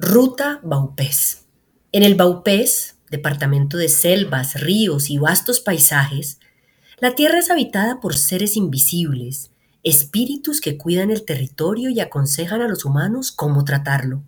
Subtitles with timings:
[0.00, 1.46] Ruta Baupés.
[1.90, 6.38] En el Baupés, departamento de selvas, ríos y vastos paisajes,
[7.00, 9.50] la tierra es habitada por seres invisibles,
[9.82, 14.22] espíritus que cuidan el territorio y aconsejan a los humanos cómo tratarlo.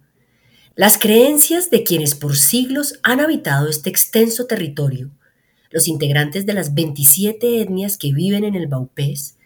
[0.75, 5.13] Las creencias de quienes por siglos han habitado este extenso territorio,
[5.71, 9.37] los integrantes de las 27 etnias que viven en el Baupés,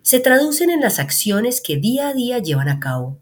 [0.00, 3.18] se traducen en las acciones que día a día llevan a cabo.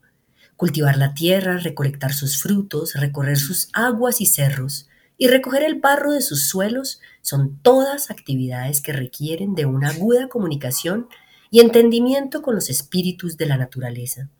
[0.56, 4.88] Cultivar la tierra, recolectar sus frutos, recorrer sus aguas y cerros
[5.18, 10.28] y recoger el barro de sus suelos son todas actividades que requieren de una aguda
[10.28, 11.08] comunicación
[11.50, 14.30] y entendimiento con los espíritus de la naturaleza.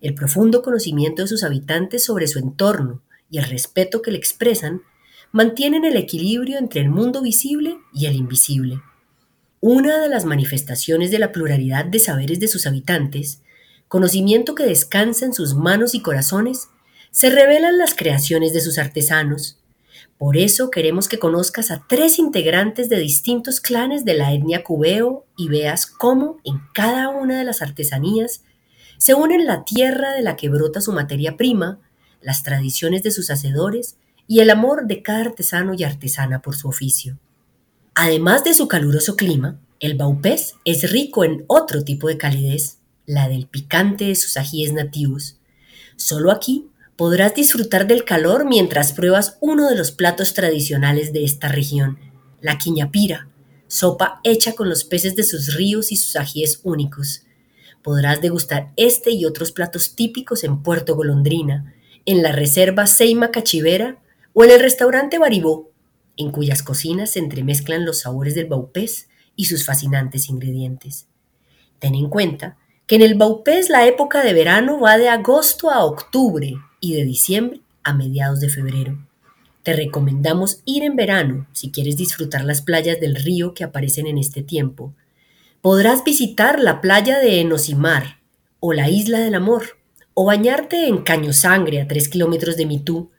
[0.00, 4.82] El profundo conocimiento de sus habitantes sobre su entorno y el respeto que le expresan
[5.32, 8.80] mantienen el equilibrio entre el mundo visible y el invisible.
[9.60, 13.42] Una de las manifestaciones de la pluralidad de saberes de sus habitantes,
[13.88, 16.68] conocimiento que descansa en sus manos y corazones,
[17.10, 19.58] se revelan las creaciones de sus artesanos.
[20.18, 25.26] Por eso queremos que conozcas a tres integrantes de distintos clanes de la etnia cubeo
[25.36, 28.42] y veas cómo en cada una de las artesanías
[28.98, 31.80] se unen la tierra de la que brota su materia prima,
[32.20, 36.68] las tradiciones de sus hacedores y el amor de cada artesano y artesana por su
[36.68, 37.18] oficio.
[37.94, 42.78] Además de su caluroso clima, el baupés es rico en otro tipo de calidez,
[43.08, 45.38] la del picante de sus ajíes nativos.
[45.96, 51.48] Solo aquí podrás disfrutar del calor mientras pruebas uno de los platos tradicionales de esta
[51.48, 51.98] región,
[52.42, 53.28] la quiñapira,
[53.66, 57.22] sopa hecha con los peces de sus ríos y sus ajíes únicos.
[57.82, 64.02] Podrás degustar este y otros platos típicos en Puerto Golondrina, en la reserva Seima Cachivera
[64.34, 65.72] o en el restaurante Baribó,
[66.18, 71.06] en cuyas cocinas se entremezclan los sabores del baupés y sus fascinantes ingredientes.
[71.78, 75.84] Ten en cuenta que en el baupés la época de verano va de agosto a
[75.84, 78.98] octubre y de diciembre a mediados de febrero.
[79.62, 84.16] Te recomendamos ir en verano si quieres disfrutar las playas del río que aparecen en
[84.16, 84.94] este tiempo.
[85.60, 88.20] Podrás visitar la playa de Enosimar
[88.58, 89.76] o la Isla del Amor
[90.14, 93.10] o bañarte en Caño Sangre a 3 kilómetros de Mitú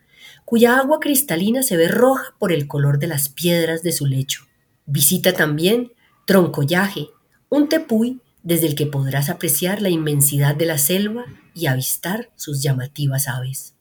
[0.46, 4.46] cuya agua cristalina se ve roja por el color de las piedras de su lecho.
[4.88, 5.92] Visita también
[6.26, 7.10] Troncollaje,
[7.50, 12.62] un tepuy desde el que podrás apreciar la inmensidad de la selva y avistar sus
[12.62, 13.76] llamativas aves.